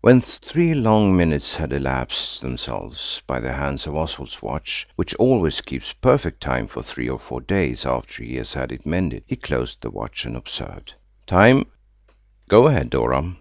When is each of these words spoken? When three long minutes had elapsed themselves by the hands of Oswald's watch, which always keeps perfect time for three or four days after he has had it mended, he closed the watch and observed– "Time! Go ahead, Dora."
When 0.00 0.20
three 0.22 0.74
long 0.74 1.16
minutes 1.16 1.54
had 1.54 1.72
elapsed 1.72 2.40
themselves 2.40 3.22
by 3.28 3.38
the 3.38 3.52
hands 3.52 3.86
of 3.86 3.94
Oswald's 3.94 4.42
watch, 4.42 4.88
which 4.96 5.14
always 5.20 5.60
keeps 5.60 5.92
perfect 5.92 6.40
time 6.40 6.66
for 6.66 6.82
three 6.82 7.08
or 7.08 7.20
four 7.20 7.40
days 7.40 7.86
after 7.86 8.24
he 8.24 8.34
has 8.38 8.54
had 8.54 8.72
it 8.72 8.84
mended, 8.84 9.22
he 9.24 9.36
closed 9.36 9.80
the 9.80 9.90
watch 9.90 10.24
and 10.24 10.36
observed– 10.36 10.94
"Time! 11.28 11.66
Go 12.48 12.66
ahead, 12.66 12.90
Dora." 12.90 13.36